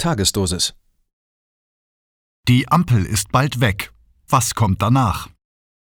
[0.00, 0.74] Tagesdosis.
[2.48, 3.92] Die Ampel ist bald weg.
[4.28, 5.28] Was kommt danach?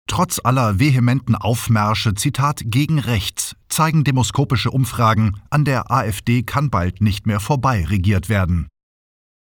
[0.06, 7.00] Trotz aller vehementen Aufmärsche, Zitat, gegen rechts, zeigen demoskopische Umfragen, an der AfD kann bald
[7.00, 8.68] nicht mehr vorbei regiert werden.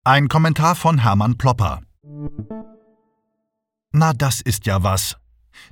[0.05, 1.80] Ein Kommentar von Hermann Plopper.
[3.93, 5.16] Na, das ist ja was.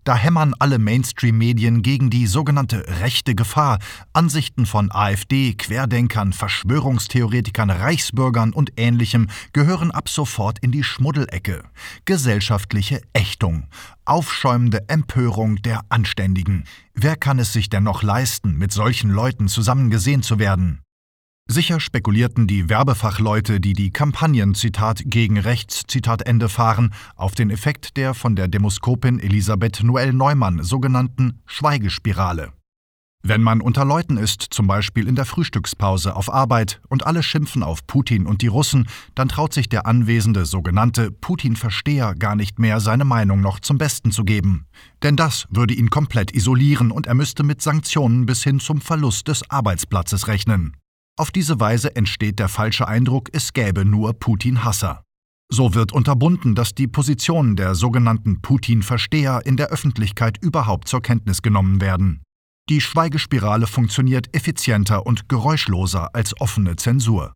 [0.04, 3.78] Da hämmern alle Mainstream-Medien gegen die sogenannte rechte Gefahr.
[4.12, 11.64] Ansichten von AfD, Querdenkern, Verschwörungstheoretikern, Reichsbürgern und ähnlichem gehören ab sofort in die Schmuddelecke.
[12.04, 13.66] Gesellschaftliche Ächtung.
[14.04, 16.64] Aufschäumende Empörung der Anständigen.
[16.94, 20.85] Wer kann es sich denn noch leisten, mit solchen Leuten zusammen gesehen zu werden?
[21.48, 27.50] Sicher spekulierten die Werbefachleute, die die Kampagnen Zitat gegen rechts Zitat Ende fahren, auf den
[27.50, 32.52] Effekt der von der Demoskopin Elisabeth Noel Neumann sogenannten Schweigespirale.
[33.22, 37.62] Wenn man unter Leuten ist, zum Beispiel in der Frühstückspause auf Arbeit, und alle schimpfen
[37.62, 42.80] auf Putin und die Russen, dann traut sich der anwesende sogenannte Putin-Versteher gar nicht mehr,
[42.80, 44.66] seine Meinung noch zum Besten zu geben.
[45.04, 49.28] Denn das würde ihn komplett isolieren und er müsste mit Sanktionen bis hin zum Verlust
[49.28, 50.76] des Arbeitsplatzes rechnen.
[51.18, 55.02] Auf diese Weise entsteht der falsche Eindruck, es gäbe nur Putin-Hasser.
[55.50, 61.40] So wird unterbunden, dass die Positionen der sogenannten Putin-Versteher in der Öffentlichkeit überhaupt zur Kenntnis
[61.40, 62.22] genommen werden.
[62.68, 67.32] Die Schweigespirale funktioniert effizienter und geräuschloser als offene Zensur.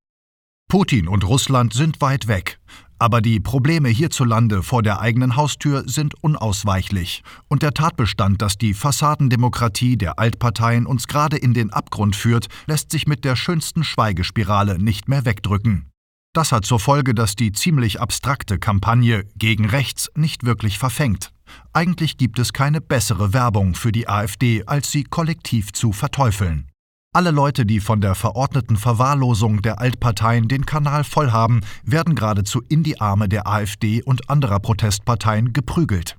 [0.69, 2.61] Putin und Russland sind weit weg,
[3.01, 7.23] aber die Probleme hierzulande vor der eigenen Haustür sind unausweichlich.
[7.49, 12.93] Und der Tatbestand, dass die Fassadendemokratie der Altparteien uns gerade in den Abgrund führt, lässt
[12.93, 15.91] sich mit der schönsten Schweigespirale nicht mehr wegdrücken.
[16.35, 21.33] Das hat zur Folge, dass die ziemlich abstrakte Kampagne gegen rechts nicht wirklich verfängt.
[21.73, 26.70] Eigentlich gibt es keine bessere Werbung für die AfD, als sie kollektiv zu verteufeln.
[27.13, 32.63] Alle Leute, die von der verordneten Verwahrlosung der Altparteien den Kanal voll haben, werden geradezu
[32.69, 36.17] in die Arme der AfD und anderer Protestparteien geprügelt.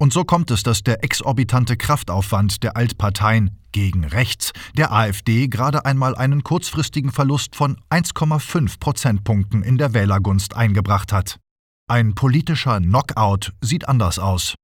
[0.00, 5.84] Und so kommt es, dass der exorbitante Kraftaufwand der Altparteien gegen rechts der AfD gerade
[5.84, 11.38] einmal einen kurzfristigen Verlust von 1,5 Prozentpunkten in der Wählergunst eingebracht hat.
[11.86, 14.54] Ein politischer Knockout sieht anders aus.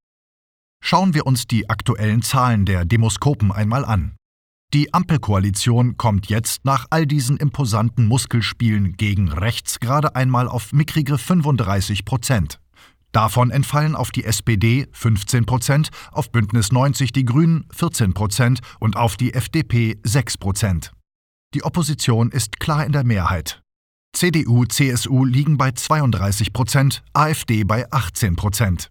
[0.83, 4.17] Schauen wir uns die aktuellen Zahlen der Demoskopen einmal an.
[4.73, 11.19] Die Ampelkoalition kommt jetzt nach all diesen imposanten Muskelspielen gegen rechts gerade einmal auf mickrige
[11.19, 12.61] 35 Prozent.
[13.11, 18.97] Davon entfallen auf die SPD 15 Prozent, auf Bündnis 90 die Grünen 14 Prozent und
[18.97, 20.93] auf die FDP 6 Prozent.
[21.53, 23.63] Die Opposition ist klar in der Mehrheit.
[24.13, 28.89] CDU, CSU liegen bei 32 Prozent, AfD bei 18 Prozent.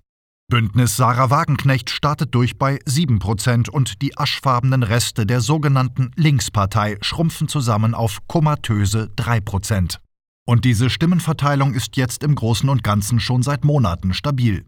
[0.50, 7.48] Bündnis Sarah Wagenknecht startet durch bei 7% und die aschfarbenen Reste der sogenannten Linkspartei schrumpfen
[7.48, 10.00] zusammen auf komatöse 3%.
[10.48, 14.66] Und diese Stimmenverteilung ist jetzt im Großen und Ganzen schon seit Monaten stabil.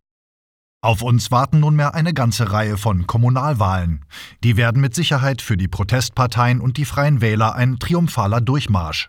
[0.84, 4.06] Auf uns warten nunmehr eine ganze Reihe von Kommunalwahlen.
[4.44, 9.08] Die werden mit Sicherheit für die Protestparteien und die Freien Wähler ein triumphaler Durchmarsch.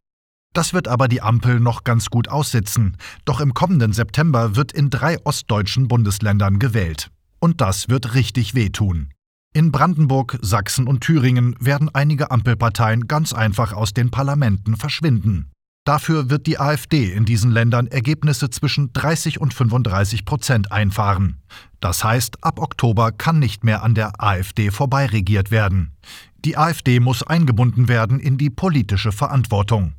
[0.53, 2.97] Das wird aber die Ampel noch ganz gut aussitzen.
[3.25, 7.11] Doch im kommenden September wird in drei ostdeutschen Bundesländern gewählt.
[7.41, 9.09] Und das wird richtig wehtun.
[9.55, 15.51] In Brandenburg, Sachsen und Thüringen werden einige Ampelparteien ganz einfach aus den Parlamenten verschwinden.
[15.85, 21.43] Dafür wird die AfD in diesen Ländern Ergebnisse zwischen 30 und 35 Prozent einfahren.
[21.81, 25.97] Das heißt, ab Oktober kann nicht mehr an der AfD vorbeiregiert werden.
[26.45, 29.95] Die AfD muss eingebunden werden in die politische Verantwortung.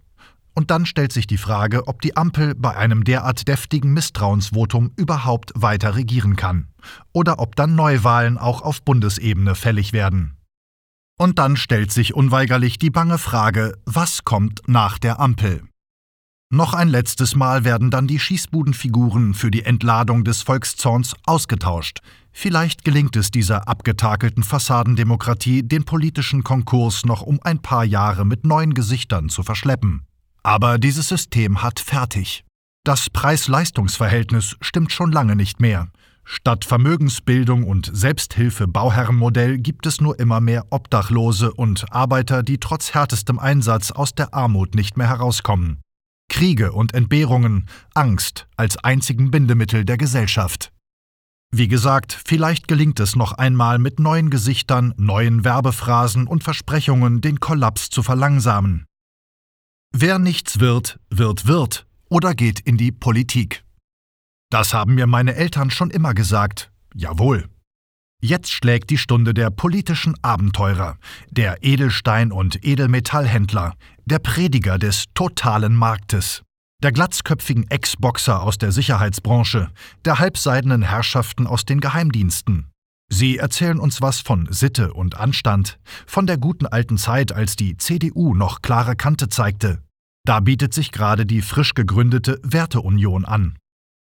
[0.56, 5.52] Und dann stellt sich die Frage, ob die Ampel bei einem derart deftigen Misstrauensvotum überhaupt
[5.56, 6.68] weiter regieren kann.
[7.12, 10.38] Oder ob dann Neuwahlen auch auf Bundesebene fällig werden.
[11.18, 15.64] Und dann stellt sich unweigerlich die bange Frage, was kommt nach der Ampel?
[16.52, 22.02] Noch ein letztes Mal werden dann die Schießbudenfiguren für die Entladung des Volkszorns ausgetauscht.
[22.32, 28.46] Vielleicht gelingt es dieser abgetakelten Fassadendemokratie, den politischen Konkurs noch um ein paar Jahre mit
[28.46, 30.06] neuen Gesichtern zu verschleppen.
[30.44, 32.44] Aber dieses System hat fertig.
[32.86, 35.88] Das Preis-Leistungs-Verhältnis stimmt schon lange nicht mehr.
[36.26, 43.40] Statt Vermögensbildung und Selbsthilfe-Bauherrenmodell gibt es nur immer mehr Obdachlose und Arbeiter, die trotz härtestem
[43.40, 45.82] Einsatz aus der Armut nicht mehr herauskommen.
[46.30, 50.72] Kriege und Entbehrungen, Angst als einzigen Bindemittel der Gesellschaft.
[51.56, 57.40] Wie gesagt, vielleicht gelingt es noch einmal mit neuen Gesichtern, neuen Werbephrasen und Versprechungen den
[57.40, 58.86] Kollaps zu verlangsamen.
[59.96, 63.64] Wer nichts wird, wird Wirt oder geht in die Politik.
[64.50, 66.72] Das haben mir meine Eltern schon immer gesagt.
[66.96, 67.48] Jawohl.
[68.22, 70.98] Jetzt schlägt die Stunde der politischen Abenteurer,
[71.30, 73.74] der Edelstein- und Edelmetallhändler,
[74.06, 76.42] der Prediger des totalen Marktes.
[76.84, 79.70] der glatzköpfigen Ex-Boxer aus der Sicherheitsbranche,
[80.04, 82.73] der halbseidenen Herrschaften aus den Geheimdiensten.
[83.14, 85.78] Sie erzählen uns was von Sitte und Anstand,
[86.08, 89.84] von der guten alten Zeit, als die CDU noch klare Kante zeigte.
[90.26, 93.56] Da bietet sich gerade die frisch gegründete Werteunion an.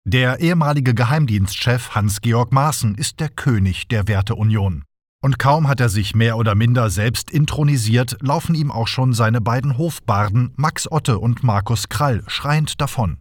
[0.06, 4.84] Der ehemalige Geheimdienstchef Hans-Georg Maaßen ist der König der Werteunion.
[5.24, 9.40] Und kaum hat er sich mehr oder minder selbst intronisiert, laufen ihm auch schon seine
[9.40, 13.20] beiden Hofbarden Max Otte und Markus Krall schreiend davon.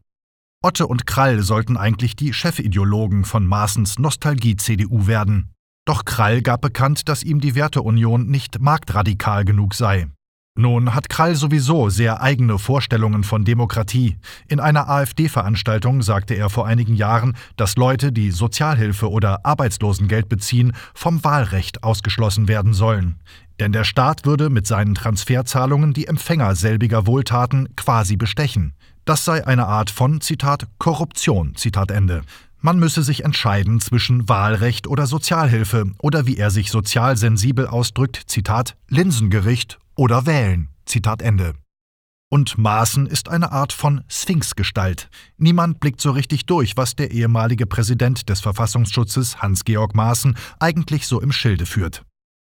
[0.65, 5.53] Otte und Krall sollten eigentlich die Chefideologen von Maaßens Nostalgie-CDU werden.
[5.87, 10.09] Doch Krall gab bekannt, dass ihm die Werteunion nicht marktradikal genug sei.
[10.59, 14.17] Nun hat Krall sowieso sehr eigene Vorstellungen von Demokratie.
[14.49, 20.73] In einer AfD-Veranstaltung sagte er vor einigen Jahren, dass Leute, die Sozialhilfe oder Arbeitslosengeld beziehen,
[20.93, 23.21] vom Wahlrecht ausgeschlossen werden sollen.
[23.61, 28.75] Denn der Staat würde mit seinen Transferzahlungen die Empfänger selbiger Wohltaten quasi bestechen.
[29.05, 32.23] Das sei eine Art von, Zitat, Korruption, Zitat Ende.
[32.67, 38.21] Man müsse sich entscheiden zwischen Wahlrecht oder Sozialhilfe oder wie er sich sozial sensibel ausdrückt,
[38.27, 40.71] Zitat, Linsengericht oder wählen.
[40.85, 41.55] Zitat Ende.
[42.29, 45.09] Und Maaßen ist eine Art von Sphinxgestalt.
[45.37, 51.21] Niemand blickt so richtig durch, was der ehemalige Präsident des Verfassungsschutzes Hans-Georg Maaßen eigentlich so
[51.21, 52.03] im Schilde führt.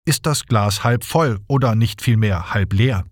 [0.05, 3.03] Ist das Glas halb voll oder nicht vielmehr halb leer?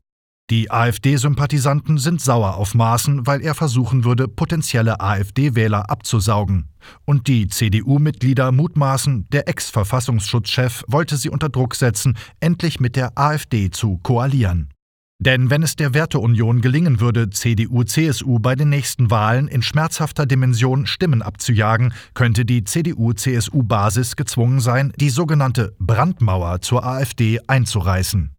[0.51, 6.69] Die AfD-Sympathisanten sind sauer auf Maaßen, weil er versuchen würde, potenzielle AfD-Wähler abzusaugen.
[7.03, 13.71] Und die CDU-Mitglieder mutmaßen, der Ex-Verfassungsschutzchef wollte sie unter Druck setzen, endlich mit der AfD
[13.71, 14.69] zu koalieren.
[15.18, 20.86] Denn wenn es der Werteunion gelingen würde, CDU-CSU bei den nächsten Wahlen in schmerzhafter Dimension
[20.86, 28.34] Stimmen abzujagen, könnte die CDU-CSU-Basis gezwungen sein, die sogenannte Brandmauer zur AfD einzureißen.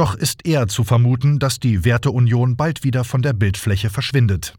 [0.00, 4.54] Doch ist eher zu vermuten, dass die Werteunion bald wieder von der Bildfläche verschwindet.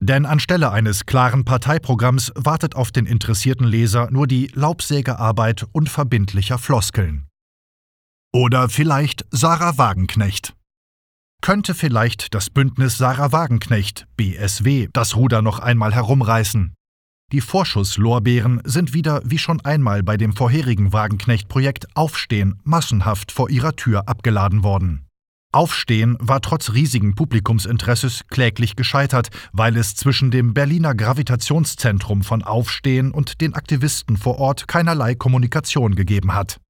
[0.00, 7.26] Denn anstelle eines klaren Parteiprogramms wartet auf den interessierten Leser nur die Laubsägearbeit unverbindlicher Floskeln.
[8.32, 10.54] Oder vielleicht Sarah Wagenknecht.
[11.42, 16.74] Könnte vielleicht das Bündnis Sarah Wagenknecht, BSW, das Ruder noch einmal herumreißen?
[17.32, 23.74] Die Vorschusslorbeeren sind wieder wie schon einmal bei dem vorherigen Wagenknecht-Projekt Aufstehen massenhaft vor ihrer
[23.74, 25.06] Tür abgeladen worden.
[25.52, 33.10] Aufstehen war trotz riesigen Publikumsinteresses kläglich gescheitert, weil es zwischen dem Berliner Gravitationszentrum von Aufstehen
[33.10, 36.60] und den Aktivisten vor Ort keinerlei Kommunikation gegeben hat.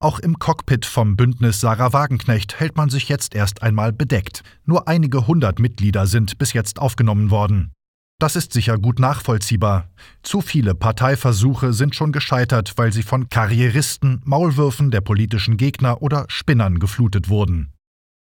[0.00, 4.42] Auch im Cockpit vom Bündnis Sarah Wagenknecht hält man sich jetzt erst einmal bedeckt.
[4.64, 7.72] Nur einige hundert Mitglieder sind bis jetzt aufgenommen worden.
[8.20, 9.88] Das ist sicher gut nachvollziehbar.
[10.24, 16.24] Zu viele Parteiversuche sind schon gescheitert, weil sie von Karrieristen, Maulwürfen der politischen Gegner oder
[16.26, 17.72] Spinnern geflutet wurden.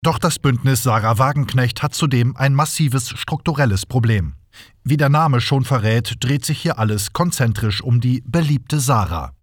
[0.04, 4.36] Doch das Bündnis Sarah Wagenknecht hat zudem ein massives strukturelles Problem.
[4.84, 9.34] Wie der Name schon verrät, dreht sich hier alles konzentrisch um die beliebte Sarah.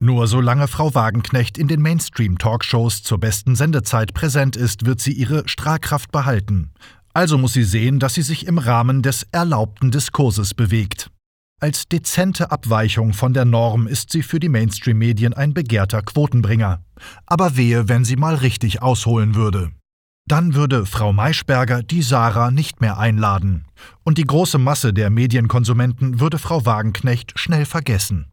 [0.00, 5.48] Nur solange Frau Wagenknecht in den Mainstream-Talkshows zur besten Sendezeit präsent ist, wird sie ihre
[5.48, 6.72] Strahlkraft behalten.
[7.14, 11.10] Also muss sie sehen, dass sie sich im Rahmen des erlaubten Diskurses bewegt.
[11.60, 16.84] Als dezente Abweichung von der Norm ist sie für die Mainstream-Medien ein begehrter Quotenbringer.
[17.24, 19.70] Aber wehe, wenn sie mal richtig ausholen würde.
[20.26, 23.66] Dann würde Frau Maischberger die Sarah nicht mehr einladen.
[24.02, 28.26] Und die große Masse der Medienkonsumenten würde Frau Wagenknecht schnell vergessen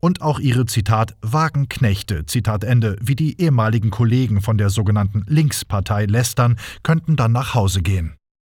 [0.00, 6.06] und auch ihre Zitat Wagenknechte, Zitat Ende, wie die ehemaligen Kollegen von der sogenannten Linkspartei
[6.06, 8.14] lästern, könnten dann nach Hause gehen.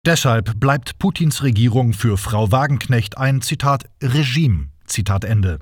[0.08, 5.58] Deshalb bleibt Putins Regierung für Frau Wagenknecht ein Zitat Regime, Zitat Ende.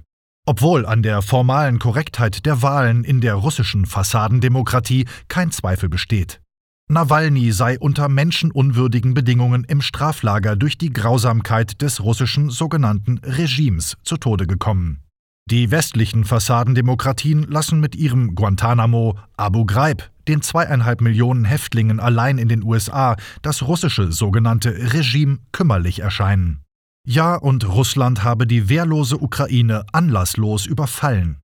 [0.46, 6.40] Obwohl an der formalen Korrektheit der Wahlen in der russischen Fassadendemokratie kein Zweifel besteht.
[6.88, 14.16] Nawalny sei unter menschenunwürdigen Bedingungen im Straflager durch die Grausamkeit des russischen sogenannten Regimes zu
[14.16, 15.02] Tode gekommen.
[15.48, 22.48] Die westlichen Fassadendemokratien lassen mit ihrem Guantanamo, Abu Ghraib, den zweieinhalb Millionen Häftlingen allein in
[22.48, 26.64] den USA, das russische sogenannte Regime kümmerlich erscheinen.
[27.06, 31.38] Ja, und Russland habe die wehrlose Ukraine anlasslos überfallen.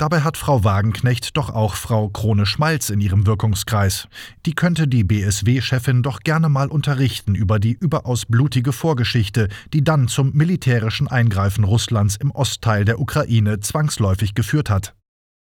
[0.00, 4.08] Dabei hat Frau Wagenknecht doch auch Frau Krone-Schmalz in ihrem Wirkungskreis.
[4.46, 10.08] Die könnte die BSW-Chefin doch gerne mal unterrichten über die überaus blutige Vorgeschichte, die dann
[10.08, 14.94] zum militärischen Eingreifen Russlands im Ostteil der Ukraine zwangsläufig geführt hat.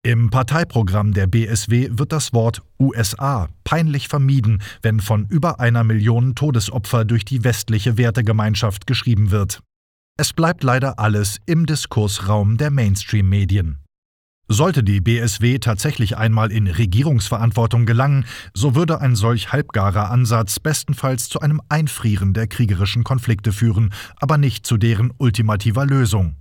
[0.04, 6.36] Im Parteiprogramm der BSW wird das Wort USA peinlich vermieden, wenn von über einer Million
[6.36, 9.64] Todesopfer durch die westliche Wertegemeinschaft geschrieben wird.
[10.16, 13.83] Es bleibt leider alles im Diskursraum der Mainstream-Medien.
[14.48, 21.30] Sollte die BSW tatsächlich einmal in Regierungsverantwortung gelangen, so würde ein solch halbgarer Ansatz bestenfalls
[21.30, 26.36] zu einem Einfrieren der kriegerischen Konflikte führen, aber nicht zu deren ultimativer Lösung.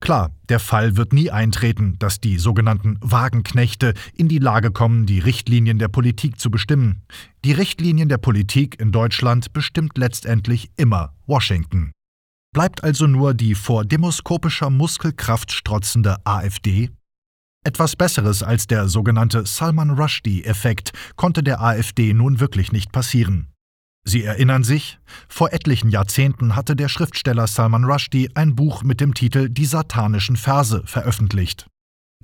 [0.00, 5.20] Klar, der Fall wird nie eintreten, dass die sogenannten Wagenknechte in die Lage kommen, die
[5.20, 7.02] Richtlinien der Politik zu bestimmen.
[7.44, 11.92] Die Richtlinien der Politik in Deutschland bestimmt letztendlich immer Washington.
[12.52, 16.90] Bleibt also nur die vor demoskopischer Muskelkraft strotzende AfD?
[17.64, 23.52] Etwas Besseres als der sogenannte Salman Rushdie-Effekt konnte der AfD nun wirklich nicht passieren.
[24.04, 24.98] Sie erinnern sich?
[25.28, 30.36] Vor etlichen Jahrzehnten hatte der Schriftsteller Salman Rushdie ein Buch mit dem Titel Die satanischen
[30.36, 31.68] Verse veröffentlicht.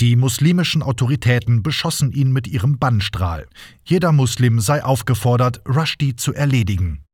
[0.00, 3.46] Die muslimischen Autoritäten beschossen ihn mit ihrem Bannstrahl.
[3.84, 7.04] Jeder Muslim sei aufgefordert, Rushdie zu erledigen.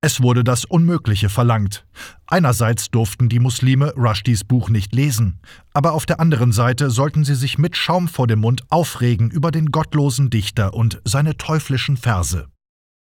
[0.00, 1.84] Es wurde das Unmögliche verlangt.
[2.28, 5.40] Einerseits durften die Muslime Rushdies Buch nicht lesen,
[5.74, 9.50] aber auf der anderen Seite sollten sie sich mit Schaum vor dem Mund aufregen über
[9.50, 12.46] den gottlosen Dichter und seine teuflischen Verse.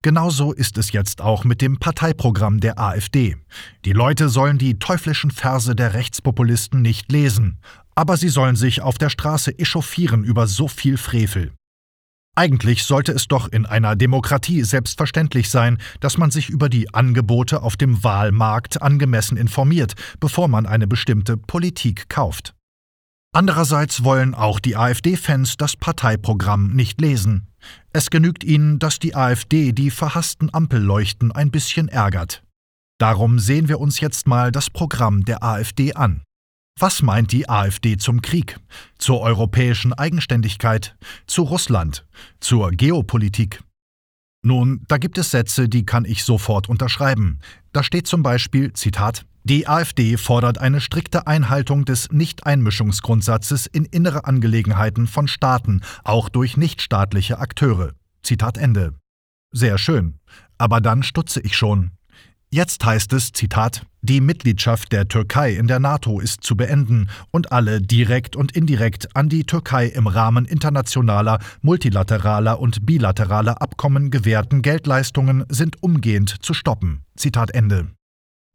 [0.02, 3.38] Genauso ist es jetzt auch mit dem Parteiprogramm der AfD.
[3.86, 7.60] Die Leute sollen die teuflischen Verse der Rechtspopulisten nicht lesen,
[7.94, 11.52] aber sie sollen sich auf der Straße echauffieren über so viel Frevel.
[12.36, 17.62] Eigentlich sollte es doch in einer Demokratie selbstverständlich sein, dass man sich über die Angebote
[17.62, 22.54] auf dem Wahlmarkt angemessen informiert, bevor man eine bestimmte Politik kauft.
[23.32, 27.48] Andererseits wollen auch die AfD-Fans das Parteiprogramm nicht lesen.
[27.92, 32.42] Es genügt ihnen, dass die AfD die verhassten Ampelleuchten ein bisschen ärgert.
[32.98, 36.22] Darum sehen wir uns jetzt mal das Programm der AfD an.
[36.78, 38.58] Was meint die AfD zum Krieg,
[38.98, 42.04] zur europäischen Eigenständigkeit, zu Russland,
[42.40, 43.62] zur Geopolitik?
[44.42, 47.38] Nun, da gibt es Sätze, die kann ich sofort unterschreiben.
[47.72, 54.24] Da steht zum Beispiel, Zitat, die AfD fordert eine strikte Einhaltung des Nichteinmischungsgrundsatzes in innere
[54.24, 57.92] Angelegenheiten von Staaten, auch durch nichtstaatliche Akteure.
[58.22, 58.94] Zitat Ende.
[59.52, 60.18] Sehr schön.
[60.58, 61.92] Aber dann stutze ich schon.
[62.54, 67.50] Jetzt heißt es, Zitat, die Mitgliedschaft der Türkei in der NATO ist zu beenden und
[67.50, 74.62] alle direkt und indirekt an die Türkei im Rahmen internationaler, multilateraler und bilateraler Abkommen gewährten
[74.62, 77.02] Geldleistungen sind umgehend zu stoppen.
[77.16, 77.88] Zitat Ende.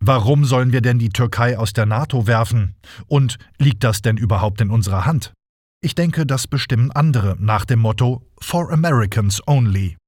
[0.01, 2.75] Warum sollen wir denn die Türkei aus der NATO werfen?
[3.07, 5.33] Und liegt das denn überhaupt in unserer Hand?
[5.81, 9.98] Ich denke, das bestimmen andere nach dem Motto For Americans Only.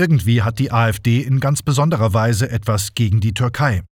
[0.00, 3.82] Irgendwie hat die AfD in ganz besonderer Weise etwas gegen die Türkei.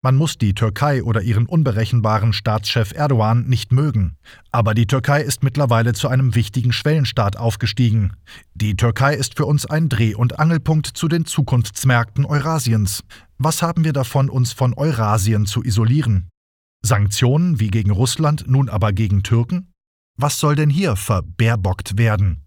[0.00, 4.16] Man muss die Türkei oder ihren unberechenbaren Staatschef Erdogan nicht mögen.
[4.52, 8.12] Aber die Türkei ist mittlerweile zu einem wichtigen Schwellenstaat aufgestiegen.
[8.54, 13.02] Die Türkei ist für uns ein Dreh- und Angelpunkt zu den Zukunftsmärkten Eurasiens.
[13.38, 16.28] Was haben wir davon, uns von Eurasien zu isolieren?
[16.86, 19.72] Sanktionen wie gegen Russland, nun aber gegen Türken?
[20.16, 22.46] Was soll denn hier verbärbockt werden?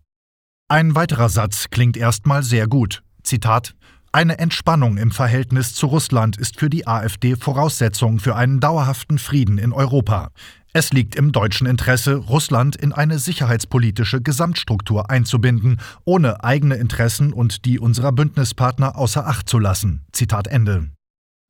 [0.73, 3.03] Ein weiterer Satz klingt erstmal sehr gut.
[3.21, 3.75] Zitat
[4.11, 9.59] eine Entspannung im Verhältnis zu Russland ist für die AfD Voraussetzung für einen dauerhaften Frieden
[9.59, 10.29] in Europa.
[10.73, 17.65] Es liegt im deutschen Interesse, Russland in eine sicherheitspolitische Gesamtstruktur einzubinden, ohne eigene Interessen und
[17.65, 20.07] die unserer Bündnispartner außer Acht zu lassen.
[20.11, 20.89] Zitat Ende.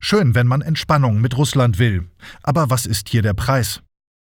[0.02, 2.10] Schön, wenn man Entspannung mit Russland will.
[2.42, 3.80] Aber was ist hier der Preis?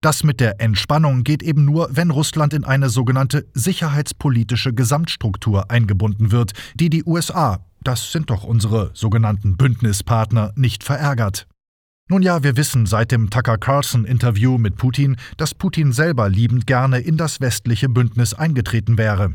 [0.02, 6.30] Das mit der Entspannung geht eben nur, wenn Russland in eine sogenannte sicherheitspolitische Gesamtstruktur eingebunden
[6.30, 11.46] wird, die die USA das sind doch unsere sogenannten Bündnispartner nicht verärgert.
[12.08, 16.98] Nun ja, wir wissen seit dem Tucker Carlson-Interview mit Putin, dass Putin selber liebend gerne
[16.98, 19.34] in das westliche Bündnis eingetreten wäre.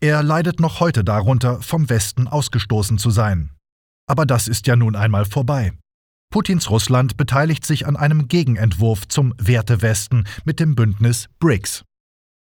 [0.00, 3.50] Er leidet noch heute darunter, vom Westen ausgestoßen zu sein.
[4.08, 5.72] Aber das ist ja nun einmal vorbei.
[6.32, 11.84] Putins Russland beteiligt sich an einem Gegenentwurf zum Wertewesten mit dem Bündnis BRICS.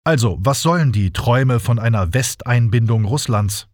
[0.05, 3.67] Also, was sollen die Träume von einer Westeinbindung Russlands?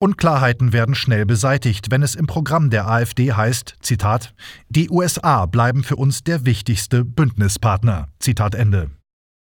[0.00, 4.34] Unklarheiten werden schnell beseitigt, wenn es im Programm der AfD heißt, Zitat,
[4.68, 8.08] die USA bleiben für uns der wichtigste Bündnispartner.
[8.18, 8.90] Zitat Ende.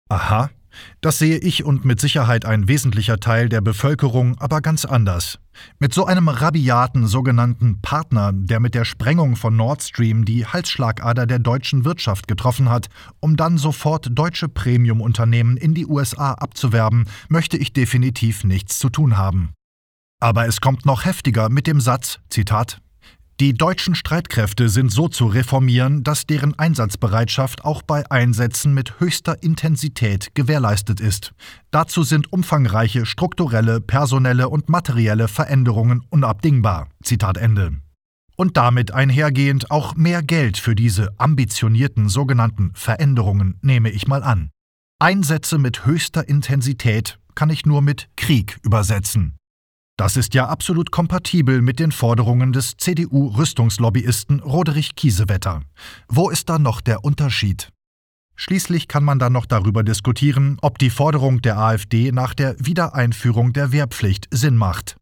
[0.10, 0.50] Aha,
[1.02, 5.40] das sehe ich und mit Sicherheit ein wesentlicher Teil der Bevölkerung aber ganz anders.
[5.80, 11.26] Mit so einem rabiaten sogenannten Partner, der mit der Sprengung von Nord Stream die Halsschlagader
[11.26, 12.88] der deutschen Wirtschaft getroffen hat,
[13.20, 19.18] um dann sofort deutsche Premiumunternehmen in die USA abzuwerben, möchte ich definitiv nichts zu tun
[19.18, 19.52] haben.
[20.20, 22.80] Aber es kommt noch heftiger mit dem Satz, Zitat,
[23.42, 29.42] die deutschen Streitkräfte sind so zu reformieren, dass deren Einsatzbereitschaft auch bei Einsätzen mit höchster
[29.42, 31.34] Intensität gewährleistet ist.
[31.72, 36.90] Dazu sind umfangreiche strukturelle, personelle und materielle Veränderungen unabdingbar.
[37.04, 37.82] Zitat Ende.
[38.36, 44.52] Und damit einhergehend auch mehr Geld für diese ambitionierten sogenannten Veränderungen nehme ich mal an.
[45.00, 49.36] Einsätze mit höchster Intensität kann ich nur mit Krieg übersetzen.
[50.02, 55.62] Das ist ja absolut kompatibel mit den Forderungen des CDU-Rüstungslobbyisten Roderich Kiesewetter.
[56.08, 57.70] Wo ist da noch der Unterschied?
[58.36, 63.54] Schließlich kann man dann noch darüber diskutieren, ob die Forderung der AfD nach der Wiedereinführung
[63.54, 64.96] der Wehrpflicht Sinn macht.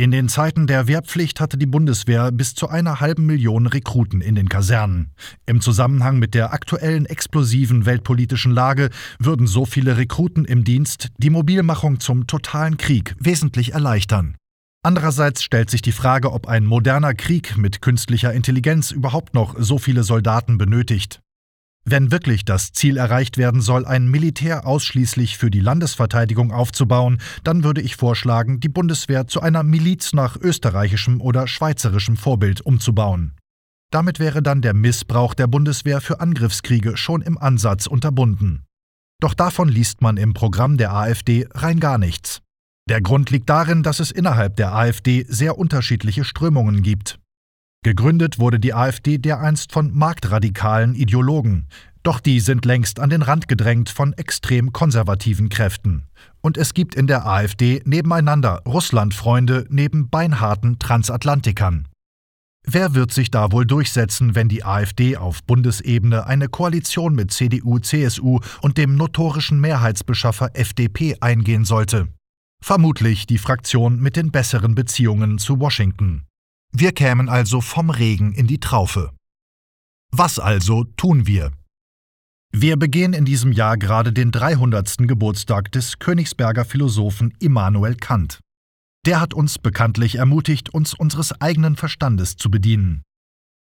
[0.00, 4.34] In den Zeiten der Wehrpflicht hatte die Bundeswehr bis zu einer halben Million Rekruten in
[4.34, 5.12] den Kasernen.
[5.44, 8.88] Im Zusammenhang mit der aktuellen explosiven weltpolitischen Lage
[9.18, 14.36] würden so viele Rekruten im Dienst die Mobilmachung zum totalen Krieg wesentlich erleichtern.
[14.82, 19.76] Andererseits stellt sich die Frage, ob ein moderner Krieg mit künstlicher Intelligenz überhaupt noch so
[19.76, 21.20] viele Soldaten benötigt.
[21.84, 27.64] Wenn wirklich das Ziel erreicht werden soll, ein Militär ausschließlich für die Landesverteidigung aufzubauen, dann
[27.64, 33.34] würde ich vorschlagen, die Bundeswehr zu einer Miliz nach österreichischem oder schweizerischem Vorbild umzubauen.
[33.90, 38.64] Damit wäre dann der Missbrauch der Bundeswehr für Angriffskriege schon im Ansatz unterbunden.
[39.20, 42.40] Doch davon liest man im Programm der AfD rein gar nichts.
[42.88, 47.19] Der Grund liegt darin, dass es innerhalb der AfD sehr unterschiedliche Strömungen gibt.
[47.82, 51.66] Gegründet wurde die AfD dereinst von marktradikalen Ideologen,
[52.02, 56.04] doch die sind längst an den Rand gedrängt von extrem konservativen Kräften.
[56.42, 61.88] Und es gibt in der AfD nebeneinander Russlandfreunde neben beinharten Transatlantikern.
[62.66, 67.78] Wer wird sich da wohl durchsetzen, wenn die AfD auf Bundesebene eine Koalition mit CDU,
[67.78, 72.08] CSU und dem notorischen Mehrheitsbeschaffer FDP eingehen sollte?
[72.62, 76.26] Vermutlich die Fraktion mit den besseren Beziehungen zu Washington.
[76.72, 79.10] Wir kämen also vom Regen in die Traufe.
[80.12, 81.52] Was also tun wir?
[82.52, 84.98] Wir begehen in diesem Jahr gerade den 300.
[84.98, 88.40] Geburtstag des Königsberger Philosophen Immanuel Kant.
[89.06, 93.02] Der hat uns bekanntlich ermutigt, uns unseres eigenen Verstandes zu bedienen.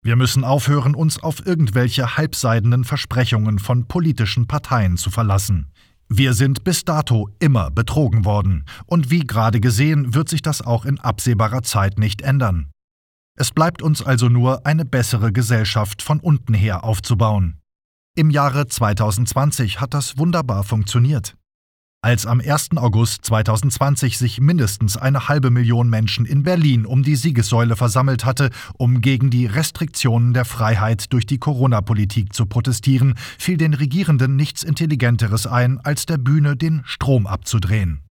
[0.03, 5.71] Wir müssen aufhören, uns auf irgendwelche halbseidenen Versprechungen von politischen Parteien zu verlassen.
[6.07, 10.85] Wir sind bis dato immer betrogen worden, und wie gerade gesehen wird sich das auch
[10.85, 12.71] in absehbarer Zeit nicht ändern.
[13.39, 17.59] Es bleibt uns also nur, eine bessere Gesellschaft von unten her aufzubauen.
[18.15, 21.37] Im Jahre 2020 hat das wunderbar funktioniert.
[22.01, 22.77] Als am 1.
[22.77, 28.49] August 2020 sich mindestens eine halbe Million Menschen in Berlin um die Siegessäule versammelt hatte,
[28.75, 34.63] um gegen die Restriktionen der Freiheit durch die Corona-Politik zu protestieren, fiel den Regierenden nichts
[34.63, 38.06] Intelligenteres ein, als der Bühne den Strom abzudrehen.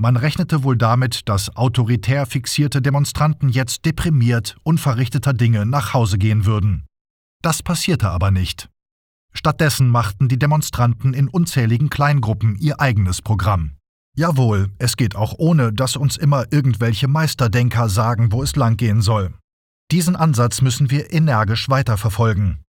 [0.00, 6.46] Man rechnete wohl damit, dass autoritär fixierte Demonstranten jetzt deprimiert, unverrichteter Dinge nach Hause gehen
[6.46, 6.86] würden.
[7.42, 8.68] Das passierte aber nicht.
[9.32, 13.72] Stattdessen machten die Demonstranten in unzähligen Kleingruppen ihr eigenes Programm.
[14.16, 19.34] Jawohl, es geht auch ohne, dass uns immer irgendwelche Meisterdenker sagen, wo es langgehen soll.
[19.90, 22.60] Diesen Ansatz müssen wir energisch weiterverfolgen.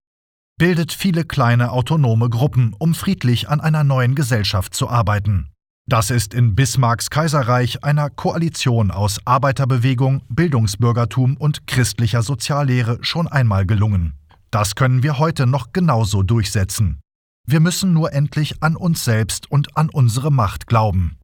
[0.58, 5.52] Bildet viele kleine autonome Gruppen, um friedlich an einer neuen Gesellschaft zu arbeiten.
[5.89, 13.65] Das ist in Bismarcks Kaiserreich einer Koalition aus Arbeiterbewegung, Bildungsbürgertum und christlicher Soziallehre schon einmal
[13.65, 14.13] gelungen.
[14.52, 16.99] Das können wir heute noch genauso durchsetzen.
[17.47, 21.17] Wir müssen nur endlich an uns selbst und an unsere Macht glauben.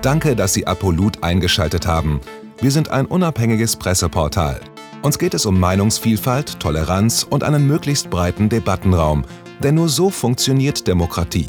[0.00, 2.20] Danke, dass Sie Apolut eingeschaltet haben.
[2.60, 4.60] Wir sind ein unabhängiges Presseportal.
[5.02, 9.24] Uns geht es um Meinungsvielfalt, Toleranz und einen möglichst breiten Debattenraum,
[9.60, 11.48] denn nur so funktioniert Demokratie.